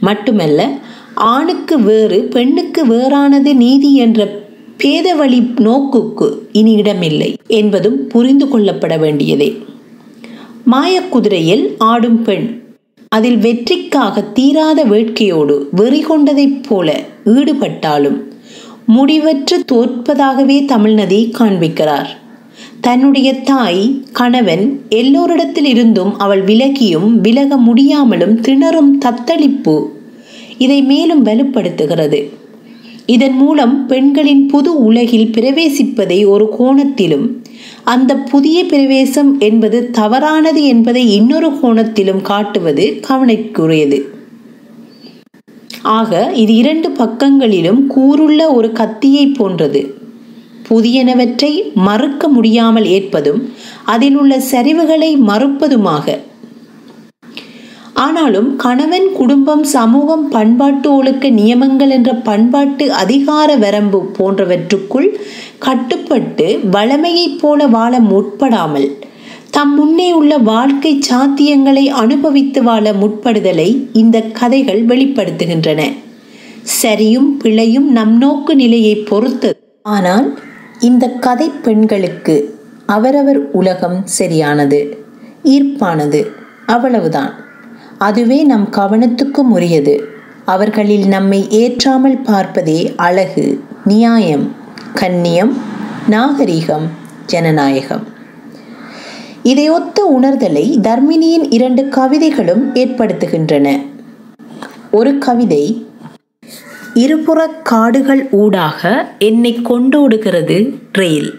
மட்டுமல்ல 0.00 0.70
ஆணுக்கு 1.14 1.82
வேறு 1.82 2.22
பெண்ணுக்கு 2.22 2.86
வேறானது 2.86 3.54
நீதி 3.54 3.94
என்ற 3.94 4.40
பேதவழி 4.78 5.60
நோக்குக்கு 5.60 6.48
இனி 6.52 6.72
இடமில்லை 6.72 7.36
என்பதும் 7.46 8.06
புரிந்து 8.06 8.46
கொள்ளப்பட 8.46 8.98
வேண்டியதே. 8.98 9.58
மாயக்குதிரையில் 10.64 11.74
ஆடும் 11.78 12.22
பெண் 12.22 12.62
அதில் 13.08 13.38
வெற்றிக்காக 13.38 14.20
தீராத 14.20 14.84
வேட்கையோடு 14.84 15.66
வெறி 15.70 16.04
கொண்டதைப் 16.04 16.62
போல 16.68 17.00
ஈடுபட்டாலும் 17.24 18.18
முடிவற்று 18.96 19.56
தோற்பதாகவே 19.72 20.64
தமிழ்நதி 20.64 21.32
காண்பிக்கிறார். 21.38 22.08
தன்னுடைய 22.82 23.34
தாய் 23.34 23.82
கணவன் 24.12 24.80
எல்லோரிடத்தில் 24.88 25.64
இருந்தும் 25.64 26.18
அவள் 26.18 26.44
விலகியும் 26.44 27.08
விலக 27.16 27.56
முடியாமலும் 27.56 28.40
திணறும் 28.40 28.98
தத்தளிப்பு 29.04 29.74
இதை 30.58 30.82
மேலும் 30.82 31.26
வலுப்படுத்துகிறது. 31.26 32.20
இதன் 33.06 33.32
மூலம் 33.32 33.86
பெண்களின் 33.86 34.46
புது 34.46 34.72
உலகில் 34.82 35.30
பிரவேசிப்பதை 35.36 36.18
ஒரு 36.26 36.54
கோணத்திலும் 36.58 37.26
அந்த 37.84 38.16
புதிய 38.16 38.64
பிரவேசம் 38.64 39.38
என்பது 39.38 39.90
தவறானது 39.90 40.64
என்பதை 40.64 41.14
இன்னொரு 41.14 41.50
கோணத்திலும் 41.62 42.22
காட்டுவது 42.22 43.00
கவனைக்குரியது 43.08 44.00
ஆக 45.82 46.32
இது 46.34 46.54
இரண்டு 46.54 46.90
பக்கங்களிலும் 46.90 47.80
கூறுள்ள 47.94 48.40
ஒரு 48.54 48.72
கத்தியை 48.72 49.26
போன்றது. 49.26 49.82
புதியனவற்றை 50.68 51.52
மறுக்க 51.86 52.28
முடியாமல் 52.28 52.84
ஏற்பதும் 52.84 53.40
அதில் 53.84 54.16
உள்ள 54.16 54.42
சரிவுகளை 54.52 55.10
மறுப்பதுமாக. 55.30 56.18
ஆனாலும் 58.04 58.56
கணவன் 58.56 59.08
குடும்பம் 59.12 59.64
சமூகம் 59.64 60.28
பண்பாட்டு 60.28 60.88
ஒழுக்க 60.94 61.28
நியமங்கள் 61.28 61.90
என்ற 61.90 62.10
பண்பாட்டு 62.28 62.92
அதிகார 62.92 63.56
வரம்பு 63.56 64.00
போன்றவற்றுக்குள் 64.18 65.08
கட்டுப்பட்டு 65.58 66.46
வளமையைப் 66.70 67.38
போல 67.40 67.66
வாழ 67.66 68.00
முற்படாமல் 68.00 68.88
தம் 69.50 69.74
முன்னே 69.74 70.12
உள்ள 70.12 70.38
வாழ்க்கை 70.38 70.92
சாத்தியங்களை 71.10 71.84
அனுபவித்து 72.02 72.62
வாழ 72.62 72.92
முற்படுதலை 72.92 73.68
இந்த 73.92 74.20
கதைகள் 74.20 74.80
வெளிப்படுத்துகின்றன. 74.84 75.80
சரியும் 76.82 77.30
பிழையும் 77.42 77.88
நம் 77.90 78.14
நோக்கு 78.18 78.54
நிலையை 78.54 78.94
பொறுத்து 79.10 79.50
ஆனால் 79.82 80.26
இந்த 80.82 81.08
கதை 81.08 81.48
பெண்களுக்கு 81.48 82.58
அவரவர் 82.86 83.50
உலகம் 83.50 84.06
சரியானது 84.06 84.78
ஈர்ப்பானது 85.44 86.26
அவ்வளவுதான். 86.66 87.34
அதுவே 87.98 88.42
நம் 88.42 88.68
கவனத்துக்கும் 88.70 89.50
உரியது. 89.50 90.04
அவர்களில் 90.44 91.06
நம்மை 91.06 91.46
ஏற்றாமல் 91.50 92.22
பார்ப்பதே 92.22 92.92
அழகு 92.96 93.64
நியாயம் 93.84 94.52
கண்ணியம் 94.94 95.56
நாகரிகம் 96.08 96.88
ஜனநாயகம். 97.26 98.06
இதையொத்த 99.42 100.18
உணர்தலை 100.20 100.66
தர்மினியின் 100.80 101.46
இரண்டு 101.50 101.88
கவிதைகளும் 101.88 102.74
ஏற்படுத்துகின்றன. 102.74 103.86
ஒரு 104.90 105.18
கவிதை 105.18 105.86
இருபுறக் 106.94 107.64
காடுகள் 107.64 108.28
ஊடாக 108.30 109.12
என்னை 109.18 109.58
கொண்டோடுகிறது 109.58 110.74
ரெயில். 110.98 111.30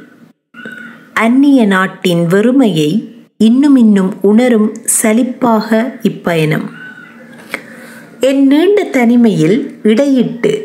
அந்நிய 1.13 1.65
நாட்டின் 1.65 2.27
வெறுமையை 2.27 3.13
இன்னும் 3.37 3.75
இன்னும் 3.75 4.13
உணரும் 4.21 4.75
சலிப்பாக 5.03 5.99
இப்பயணம். 6.01 6.69
என் 8.19 8.47
நீண்ட 8.47 8.83
தனிமையில் 8.83 9.79
இடையிட்டு 9.83 10.63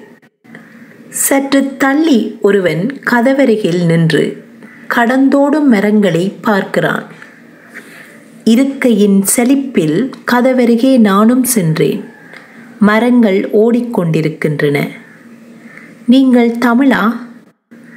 சற்று 1.09 1.77
தள்ளி 1.77 2.39
ஒருவன் 2.41 3.01
கதவருகில் 3.11 3.85
நின்று 3.85 4.45
கடந்தோடும் 4.95 5.65
மரங்களை 5.65 6.33
பார்க்கிறான். 6.41 7.05
இருக்கையின் 8.45 9.25
செழிப்பில் 9.37 10.11
கதவருகே 10.33 10.99
நானும் 10.99 11.45
சென்றேன். 11.45 12.17
மரங்கள் 12.81 13.51
ஓடிக்கொண்டிருக்கின்றன. 13.53 14.89
நீங்கள் 16.07 16.51
தமிழா? 16.51 17.17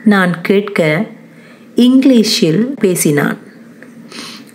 நான் 0.04 0.42
கேட்க 0.42 1.06
இங்கிலீஷில் 1.76 2.62
பேசினான். 2.80 3.38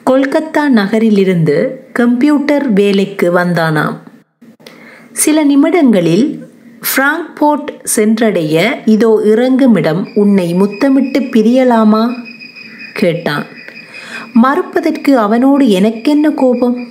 கொல்கத்தா 0.07 0.69
நகரிலிருந்து 0.69 1.87
கம்ப்யூட்டர் 1.93 2.73
வேலைக்கு 2.73 3.35
வந்தானாம். 3.37 3.97
சில 5.13 5.45
நிமிடங்களில் 5.45 6.49
ஃப்ராங்க்போர்ட் 6.81 7.69
சென்றடைய 7.83 8.83
இதோ 8.85 9.21
இறங்குமிடம் 9.25 10.09
உன்னை 10.15 10.55
முத்தமிட்டு 10.55 11.21
பிரியலாமா? 11.21 12.15
கேட்டான். 12.95 13.45
மறுப்பதற்கு 14.43 15.19
அவனோடு 15.19 15.69
எனக்கென்ன 15.69 16.31
கோபம்? 16.31 16.89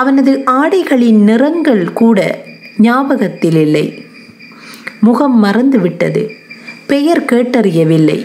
அவனது 0.00 0.32
ஆடைகளின் 0.50 1.22
நிறங்கள் 1.22 1.92
கூட 1.92 2.18
ஞாபகத்தில் 2.78 3.56
இல்லை 3.56 3.86
முகம் 5.00 5.44
மறந்துவிட்டது. 5.44 6.22
பெயர் 6.86 7.24
கேட்டறியவில்லை. 7.24 8.18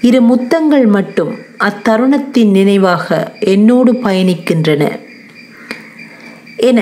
இரு 0.00 0.20
முத்தங்கள் 0.22 0.86
மட்டும் 0.86 1.32
அத்தருணத்தின் 1.58 2.50
நினைவாக 2.50 3.32
என்னோடு 3.40 3.92
பயணிக்கின்றன. 3.92 4.82
என 6.56 6.80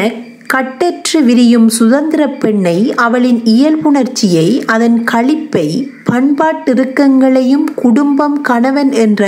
கட்டற்று 0.55 1.19
விரியும் 1.25 1.69
சுதந்திர 1.69 2.23
பெண்ணை 2.27 2.79
அவளின் 2.95 3.41
இயல்புணர்ச்சியை 3.45 4.49
அதன் 4.67 4.99
களிப்பை 5.13 5.67
பண்பாட்டிருக்கங்களையும் 6.11 7.67
குடும்பம் 7.75 8.41
கணவன் 8.41 8.93
என்ற 9.05 9.23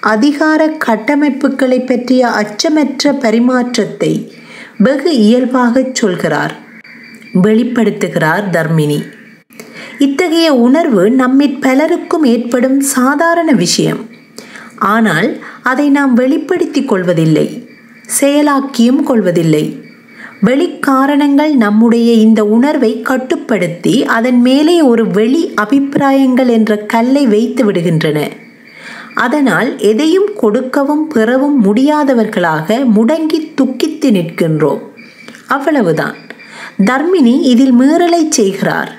அதிகார 0.00 0.76
கட்டமைப்புகளை 0.86 1.86
பற்றிய 1.86 2.26
அச்சமற்ற 2.26 3.12
பரிமாற்றத்தை 3.12 4.28
வெகு 4.78 5.18
இயல்பாகச் 5.18 5.94
சொல்கிறார். 5.94 6.54
வெளிப்படுத்துகிறார் 7.42 8.44
தர்மினி. 8.52 9.02
இத்தகைய 9.98 10.54
உணர்வு 10.54 11.10
நம்மிற் 11.10 11.60
பலருக்கும் 11.60 12.24
ஏற்படும் 12.24 12.80
சாதாரண 12.80 13.52
விஷயம். 13.52 14.08
ஆனால் 14.76 15.38
அதை 15.62 15.90
நாம் 15.90 16.14
வெளிப்படுத்திக் 16.14 16.88
கொள்வதில்லை 16.88 17.68
செயலாக்கியும் 18.20 19.02
கொள்வதில்லை. 19.02 19.80
வெளிக்காரணங்கள் 20.44 21.52
நம்முடைய 21.54 22.12
இந்த 22.12 22.44
உணர்வை 22.44 23.02
கட்டுப்படுத்தி 23.02 24.04
அதன் 24.04 24.40
மேலே 24.40 24.82
ஒரு 24.82 25.10
வெளி 25.10 25.54
அபிப்பிராயங்கள் 25.54 26.48
என்ற 26.48 26.76
கல்லை 26.76 27.26
வைத்து 27.26 27.72
விடுகின்றன. 27.72 28.30
அதனால் 29.20 29.78
எதையும் 29.78 30.28
கொடுக்கவும் 30.36 31.08
பெறவும் 31.08 31.64
முடியாதவர்களாக 31.64 32.84
முடங்கி 32.84 33.52
துக்கித்து 33.54 34.10
நிற்கின்றோம். 34.10 34.80
அவ்வளவுதான். 35.48 36.16
தர்மினி 36.84 37.40
இதில் 37.42 37.74
மீறலை 37.74 38.28
செய்கிறார். 38.28 38.92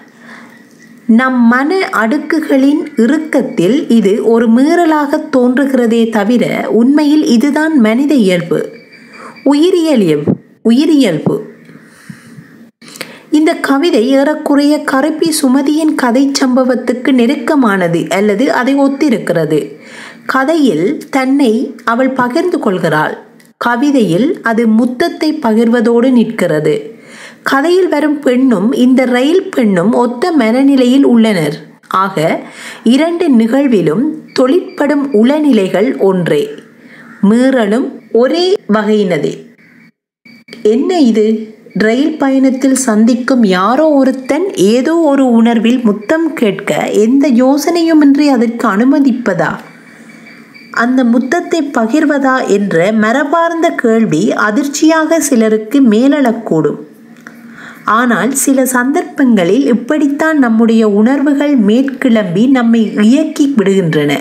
நம் 1.05 1.47
மன 1.47 1.89
அடுக்குகளின் 1.91 2.83
இறுக்கத்தில் 2.95 3.89
இது 3.89 4.25
ஒரு 4.25 4.49
மீறலாக 4.49 5.19
தோன்றுகிறதே 5.37 6.09
தவிர 6.09 6.69
உண்மையில் 6.69 7.25
இதுதான் 7.25 7.79
மனித 7.79 8.13
இயல்பு. 8.13 8.59
உயிரியல் 9.43 10.23
உயிரியல்பு. 10.69 11.37
இந்த 13.31 13.53
கவிதை 13.53 14.09
ஏறக்குறைய 14.09 14.83
கருப்பி 14.83 15.33
சுமதியின் 15.41 15.95
கதை 15.95 16.31
சம்பவத்துக்கு 16.39 17.11
நெருக்கமானது 17.11 18.09
அல்லது 18.09 18.53
அதை 18.53 18.75
ஒத்திருக்கிறது. 18.75 19.79
கதையில் 20.25 21.01
தன்னை 21.09 21.75
அவள் 21.83 22.09
பகிர்ந்து 22.09 22.59
கொள்கிறாள். 22.59 23.17
கவிதையில் 23.57 24.39
அது 24.41 24.67
முத்தத்தை 24.67 25.39
பகிர்வதோடு 25.41 26.11
நிற்கிறது. 26.11 26.95
கதையில் 27.43 27.87
வரும் 27.87 28.19
பெண்ணும் 28.19 28.73
இந்த 28.73 29.05
ரயில் 29.05 29.49
பெண்ணும் 29.49 29.93
ஒத்த 29.93 30.31
மனநிலையில் 30.31 31.05
உள்ளனர். 31.05 31.57
ஆக 31.87 32.39
இரண்டு 32.83 33.29
நிகழ்விலும் 33.29 34.03
தொழிற்படும் 34.33 35.13
உளநிலைகள் 35.13 35.97
ஒன்றே. 35.97 36.49
மீறலும் 37.29 37.99
ஒரே 38.11 38.57
வகையினதே. 38.73 39.45
என்ன 40.63 40.99
இது? 40.99 41.55
ரயில் 41.73 42.17
பயணத்தில் 42.17 42.75
சந்திக்கும் 42.75 43.43
யாரோ 43.43 43.89
ஒருத்தன் 43.89 44.53
ஏதோ 44.53 44.95
ஒரு 44.95 45.31
உணர்வில் 45.31 45.79
முத்தம் 45.83 46.33
கேட்க 46.33 46.89
எந்த 46.89 47.29
யோசனையுமின்றி 47.29 48.27
அதற்கு 48.27 48.67
அனுமதிப்பதா? 48.67 49.55
அந்த 50.71 51.03
முத்தத்தை 51.03 51.71
பகிர்வதா 51.77 52.47
என்ற 52.47 52.91
மரபார்ந்த 52.91 53.69
கேள்வி 53.69 54.33
அதிர்ச்சியாக 54.33 55.19
சிலருக்கு 55.19 55.81
மேலழக்கூடும். 55.81 56.79
ஆனால் 57.85 58.33
சில 58.33 58.65
சந்தர்ப்பங்களில் 58.65 59.65
இப்படித்தான் 59.65 60.37
நம்முடைய 60.37 60.89
உணர்வுகள் 60.89 61.59
மேற்கிளம்பி 61.59 62.49
நம்மை 62.49 62.93
இயக்கி 63.01 63.53
விடுகின்றன. 63.57 64.19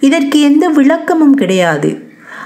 இதற்கு 0.00 0.40
எந்த 0.40 0.68
விளக்கமும் 0.68 1.34
கிடையாது. 1.34 2.02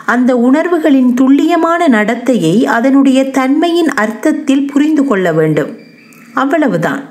அந்த 0.07 0.37
உணர்வுகளின் 0.37 1.15
துல்லியமான 1.15 1.89
நடத்தையை 1.89 2.65
அதனுடைய 2.65 3.31
தன்மையின் 3.31 3.89
அர்த்தத்தில் 3.89 4.67
புரிந்து 4.67 5.05
கொள்ள 5.05 5.33
வேண்டும். 5.33 5.77
அவ்வளவுதான். 6.35 7.03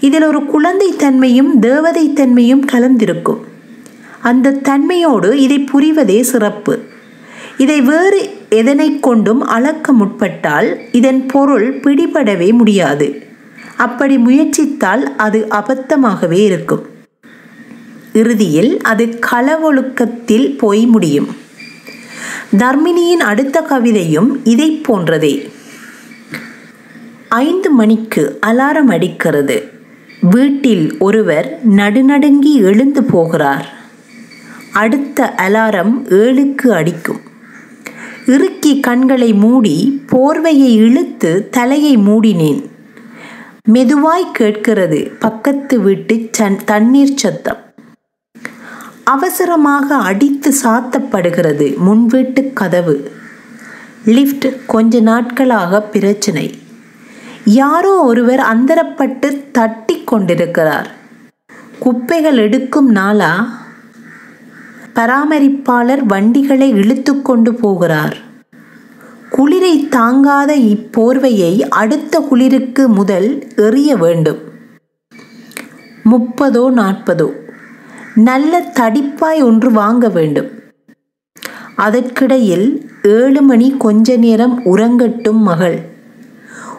இதில் 0.00 0.22
ஒரு 0.22 0.44
குழந்தை 0.44 0.96
தன்மையும் 0.96 1.58
தேவதை 1.58 2.12
தன்மையும் 2.12 2.64
கலந்திருக்கும். 2.72 3.48
அந்த 4.20 4.52
தன்மையோடு 4.52 5.32
இதை 5.32 5.68
புரிவதே 5.72 6.20
சிறப்பு. 6.20 6.78
இதை 7.58 7.80
வேறு 7.80 8.30
எதனை 8.48 9.00
கொண்டும் 9.00 9.42
அளக்க 9.42 9.92
முற்பட்டால் 9.92 10.76
இதன் 10.92 11.26
பொருள் 11.26 11.80
பிடிபடவே 11.80 12.52
முடியாது. 12.52 13.22
அப்படி 13.76 14.18
முயற்சித்தால் 14.18 15.16
அது 15.16 15.46
அபத்தமாகவே 15.50 16.42
இருக்கும். 16.42 16.86
இறுதியில் 18.12 18.80
அது 18.80 19.18
களவொழுக்கத்தில் 19.32 20.58
போய் 20.58 20.86
முடியும். 20.86 21.36
தர்மினியின் 22.56 23.22
அடுத்த 23.22 23.66
கவிதையும் 23.70 24.40
இதை 24.44 24.82
போன்றதே. 24.88 25.50
ஐந்து 27.28 27.70
மணிக்கு 27.70 28.38
அலாரம் 28.46 28.90
அடிக்கிறது. 28.90 29.70
வீட்டில் 30.20 30.98
ஒருவர் 30.98 31.60
நடுநடுங்கி 31.70 32.54
எழுந்து 32.54 33.04
போகிறார். 33.04 33.78
அடுத்த 34.72 35.34
அலாரம் 35.36 35.92
ஏழுக்கு 36.08 36.68
அடிக்கும். 36.70 37.20
இறுக்கி 38.26 38.80
கண்களை 38.80 39.32
மூடி 39.32 40.04
போர்வையை 40.12 40.74
இழுத்து 40.74 41.48
தலையை 41.50 41.96
மூடினேன். 41.96 42.68
மெதுவாய் 43.72 44.30
கேட்கிறது 44.32 45.10
பக்கத்து 45.18 45.80
வீட்டு 45.80 46.28
சன் 46.30 46.58
தண்ணீர் 46.64 47.14
சத்தம். 47.14 47.56
அவசரமாக 49.04 49.94
அடித்து 49.94 50.54
சாத்தப்படுகிறது 50.64 51.76
முன்வீட்டு 51.76 52.52
கதவு. 52.52 53.10
லிஃப்ட் 54.04 54.66
கொஞ்ச 54.66 55.00
நாட்களாக 55.00 55.82
பிரச்சனை. 55.82 56.58
யாரோ 57.44 58.00
ஒருவர் 58.02 58.40
அந்தரப்பட்டு 58.40 59.50
தட்டி 59.52 60.02
கொண்டிருக்கிறார். 60.04 60.94
குப்பைகள் 61.78 62.36
எடுக்கும் 62.36 62.90
நாளா? 62.90 63.59
பராமரிப்பாளர் 65.00 66.02
வண்டிகளை 66.02 66.70
இழுத்து 66.70 67.22
கொண்டு 67.22 67.54
போகிறார். 67.54 68.16
குளிரை 69.30 69.88
தாங்காத 69.88 70.56
இப்போர்வையை 70.56 71.60
அடுத்த 71.60 72.20
குளிருக்கு 72.20 72.88
முதல் 72.88 73.46
எறிய 73.56 73.98
வேண்டும். 73.98 74.38
முப்பதோ 76.04 76.70
நாற்பதோ. 76.70 77.28
நல்ல 78.14 78.72
தடிப்பாய் 78.80 79.42
ஒன்று 79.42 79.72
வாங்க 79.72 80.08
வேண்டும். 80.08 80.50
அதற்கிடையில் 81.76 82.90
ஏழு 83.02 83.42
மணி 83.42 83.74
கொஞ்ச 83.78 84.16
நேரம் 84.16 84.62
உறங்கட்டும் 84.64 85.42
மகள். 85.42 85.78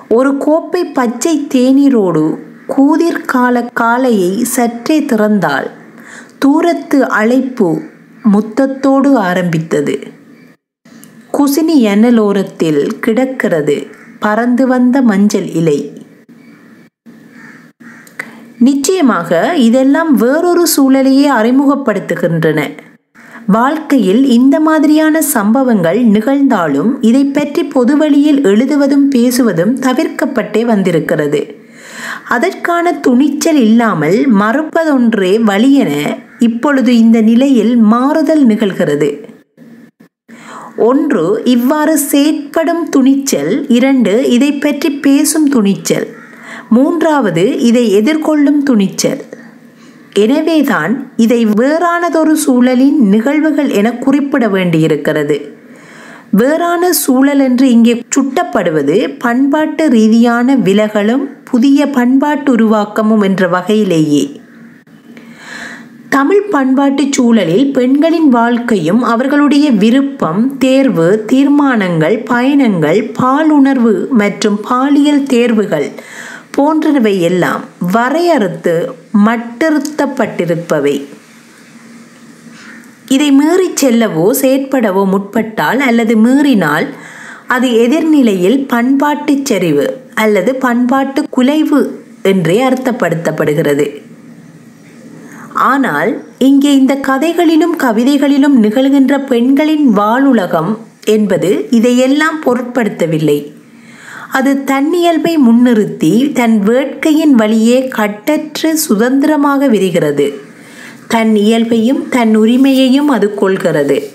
ஒரு 0.09 0.37
கோப்பை 0.37 0.85
பச்சை 0.85 1.47
தேநீரோடு 1.53 2.37
கூதிர் 2.67 3.25
கால 3.25 3.63
காலையை 3.63 4.43
சற்றே 4.43 5.01
திறந்தால் 5.01 5.71
தூரத்து 6.39 7.09
அழைப்பு 7.09 7.81
முத்தத்தோடு 8.23 9.13
ஆரம்பித்தது. 9.15 9.99
குசினி 11.33 11.75
எண்ணலோரத்தில் 11.75 12.87
கிடக்கிறது 12.99 13.87
பறந்து 14.19 14.67
வந்த 14.67 15.01
மஞ்சள் 15.01 15.49
இலை. 15.53 15.93
நிச்சயமாக 18.59 19.53
இதெல்லாம் 19.55 20.15
வேறொரு 20.15 20.67
சூழலையே 20.77 21.27
அறிமுகப்படுத்துகின்றன. 21.29 22.69
வாழ்க்கையில் 23.47 24.29
இந்த 24.29 24.59
மாதிரியான 24.59 25.21
சம்பவங்கள் 25.21 26.05
நிகழ்ந்தாலும் 26.05 26.91
இதை 27.01 27.23
பற்றி 27.25 27.63
பொதுவழியில் 27.63 28.43
எழுதுவதும் 28.43 29.11
பேசுவதும் 29.11 29.73
தவிர்க்கப்பட்டே 29.79 30.65
வந்திருக்கிறது. 30.65 31.55
அதற்கான 32.27 32.93
துணிச்சல் 32.93 33.61
இல்லாமல் 33.61 34.33
மறுப்பதொன்றே 34.33 35.33
வழியென 35.47 36.17
இப்பொழுது 36.41 36.97
இந்த 36.97 37.21
நிலையில் 37.21 37.77
மாறுதல் 37.77 38.47
நிகழ்கிறது. 38.47 39.29
ஒன்று 40.77 41.41
இவ்வாறு 41.43 41.97
செயற்படும் 41.97 42.89
துணிச்சல். 42.89 43.67
இரண்டு 43.67 44.29
இதை 44.29 44.51
பற்றி 44.51 44.91
பேசும் 44.91 45.49
துணிச்சல். 45.49 46.07
மூன்றாவது 46.69 47.59
இதை 47.59 47.95
எதிர்கொள்ளும் 47.95 48.63
துணிச்சல். 48.63 49.23
எனவேதான் 50.13 51.11
இதை 51.15 51.45
வேறானதொரு 51.45 52.35
சூழலின் 52.47 52.99
நிகழ்வுகள் 52.99 53.69
என 53.69 53.93
குறிப்பிட 53.93 54.47
வேண்டியிருக்கிறது. 54.47 55.59
வேறான 56.31 56.93
சூழல் 56.93 57.39
என்று 57.39 57.71
இங்கே 57.71 58.01
சுட்டப்படுவது 58.15 59.15
பண்பாட்டு 59.19 59.89
ரீதியான 59.89 60.55
விலகலும் 60.55 61.29
புதிய 61.43 61.87
பண்பாட்டு 61.87 62.55
உருவாக்கமும் 62.55 63.21
என்ற 63.21 63.47
வகையிலேயே. 63.47 64.40
தமிழ் 66.11 66.47
பண்பாட்டு 66.49 67.07
சூழலில் 67.11 67.71
பெண்களின் 67.71 68.29
வாழ்க்கையும் 68.29 69.03
அவர்களுடைய 69.03 69.71
விருப்பம் 69.71 70.57
தேர்வு 70.57 71.25
தீர்மானங்கள் 71.27 72.17
பயணங்கள் 72.23 72.99
பாலுணர்வு 73.21 73.93
மற்றும் 74.09 74.57
பாலியல் 74.69 75.23
தேர்வுகள் 75.23 75.87
போன்றவை 76.51 77.21
எல்லாம் 77.21 77.63
வரையறுத்து 77.93 78.75
மட்டிருத்தப்பட்டிருப்பவை 79.25 80.95
இதை 83.07 83.31
மீறி 83.31 83.69
செல்லவோ 83.75 84.27
செயற்படவோ 84.41 85.05
முற்பட்டால் 85.05 85.79
அல்லது 85.79 86.15
மீறினால் 86.17 86.87
அது 87.47 87.67
எதிர்நிலையில் 87.85 88.65
பண்பாட்டு 88.67 89.33
சரிவு 89.43 89.87
அல்லது 90.15 90.55
பண்பாட்டு 90.55 91.21
குலைவு 91.29 91.81
என்றே 92.23 92.63
அர்த்தப்படுத்தப்படுகிறது. 92.69 93.85
ஆனால் 95.61 96.11
இங்கே 96.37 96.75
இந்த 96.75 96.95
கதைகளிலும் 96.95 97.79
கவிதைகளிலும் 97.79 98.55
நிகழ்கின்ற 98.63 99.25
பெண்களின் 99.25 99.97
வாழுலகம் 99.97 100.77
என்பது 101.05 101.67
இதையெல்லாம் 101.69 102.37
பொருட்படுத்தவில்லை. 102.45 103.39
அது 104.31 104.63
தன்னியல்பை 104.63 105.37
முன்னிறுத்தி 105.37 106.31
தன் 106.31 106.61
வேட்கையின் 106.67 107.35
வழியே 107.35 107.87
கட்டற்று 107.87 108.71
சுதந்திரமாக 108.73 109.67
விரிகிறது. 109.67 110.27
தன் 111.07 111.35
இயல்பையும் 111.35 112.09
தன் 112.09 112.37
உரிமையையும் 112.37 113.07
அது 113.07 113.33
கொள்கிறது. 113.33 114.11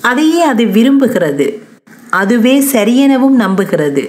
அதையே 0.00 0.42
அது 0.42 0.64
விரும்புகிறது. 0.64 1.46
அதுவே 2.10 2.60
சரியெனவும் 2.60 3.38
நம்புகிறது. 3.38 4.04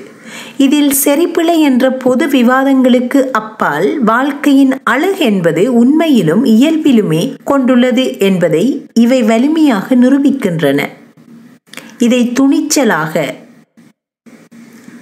இதில் 0.57 0.93
செறிப்பிழை 1.05 1.59
என்ற 1.59 1.91
பொது 1.91 2.27
விவாதங்களுக்கு 2.27 3.19
அப்பால் 3.31 4.03
வாழ்க்கையின் 4.03 4.73
அழகு 4.83 5.19
என்பது 5.19 5.73
உண்மையிலும் 5.73 6.45
இயல்பிலுமே 6.45 7.35
கொண்டுள்ளது 7.43 8.19
என்பதை 8.19 8.85
இவை 8.93 9.23
வலிமையாக 9.23 9.95
நிரூபிக்கின்றன. 9.95 10.89
இதை 11.97 12.31
துணிச்சலாக 12.39 13.33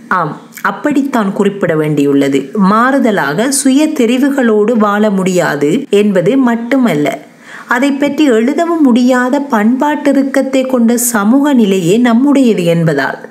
ஆம் 0.07 0.37
அப்படித்தான் 0.61 1.33
குறிப்பிட 1.33 1.75
வேண்டியுள்ளது. 1.75 2.39
மாறுதலாக 2.71 3.49
சுய 3.49 3.87
தெரிவுகளோடு 3.87 4.73
வாழ 4.77 5.09
முடியாது 5.09 5.85
என்பது 5.89 6.37
மட்டுமல்ல 6.37 7.17
அதை 7.67 7.91
பற்றி 7.91 8.23
எழுதவும் 8.25 8.81
முடியாத 8.81 9.39
பண்பாட்டிருக்கத்தை 9.39 10.67
கொண்ட 10.67 10.97
சமூக 10.97 11.53
நிலையே 11.53 11.97
நம்முடையது 11.97 12.63
என்பதால். 12.65 13.30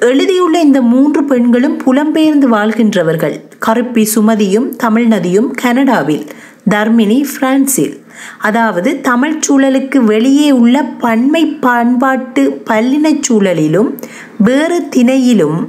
எழுதியுள்ள 0.00 0.60
இந்த 0.60 0.82
மூன்று 0.82 1.24
பெண்களும் 1.24 1.80
புலம்பெயர்ந்து 1.86 2.48
வாழ்கின்றவர்கள். 2.48 3.40
கருப்பி 3.58 4.08
சுமதியும் 4.14 4.72
தமிழ்நதியும் 4.82 5.50
கனடாவில். 5.50 6.26
தர்மினி 6.70 7.24
பிரான்சில். 7.38 8.00
அதாவது 8.38 9.00
தமிழ் 9.00 9.40
சூழலுக்கு 9.48 9.96
வெளியே 9.96 10.50
உள்ள 10.50 10.82
பன்மை 10.82 11.46
பண்பாட்டு 11.46 12.62
பல்லினச் 12.70 13.22
சூழலிலும் 13.28 13.94
வேறு 14.38 14.88
திணையிலும் 14.96 15.68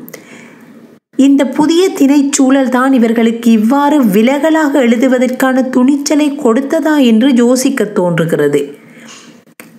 இந்த 1.15 1.45
புதிய 1.45 1.89
திணைச்சூழல் 1.89 2.69
தான் 2.69 2.93
இவர்களுக்கு 2.93 3.51
இவ்வாறு 3.51 4.05
விலகலாக 4.05 4.85
எழுதுவதற்கான 4.85 5.69
துணிச்சலை 5.69 6.31
கொடுத்ததா 6.31 7.03
என்று 7.03 7.33
யோசிக்க 7.35 7.83
தோன்றுகிறது. 7.83 8.78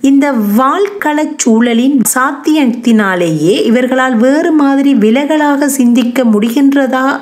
இந்த 0.02 0.32
வாழ்களச் 0.32 1.38
சூழலின் 1.38 2.00
சாத்தியத்தினாலேயே 2.14 3.64
இவர்களால் 3.64 4.16
வேறு 4.16 4.52
மாதிரி 4.52 4.94
விலகலாக 4.94 5.68
சிந்திக்க 5.68 6.24
முடிகின்றதா? 6.24 7.20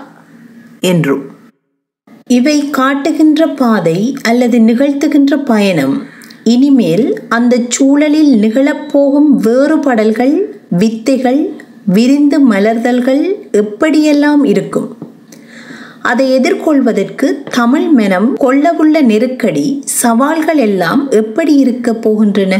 என்றும் 0.81 1.25
இவை 2.27 2.71
காட்டுகின்ற 2.71 3.47
பாதை 3.47 4.17
அல்லது 4.23 4.59
நிகழ்த்துகின்ற 4.59 5.45
பயணம். 5.45 6.03
இனிமேல் 6.45 7.21
அந்த 7.29 7.61
சூழலில் 7.69 8.41
நிகழப்போகும் 8.41 9.31
வேறுபடல்கள் 9.43 10.41
வித்தைகள் 10.71 11.61
விரிந்து 11.87 12.51
மலர்தல்கள் 12.51 13.25
எப்படியெல்லாம் 13.53 14.45
இருக்கும்? 14.45 14.98
அதை 16.09 16.27
எதிர்கொள்வதற்கு 16.33 17.27
தமிழ் 17.51 17.89
மனம் 17.89 18.37
கொள்ளவுள்ள 18.37 19.01
நெருக்கடி 19.03 19.83
சவால்கள் 19.85 20.57
எல்லாம் 20.57 21.03
எப்படி 21.11 21.55
இருக்க 21.55 21.93
போகின்றன? 21.93 22.55